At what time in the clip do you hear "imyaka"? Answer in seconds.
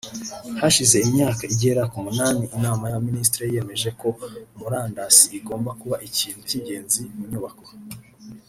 1.07-1.43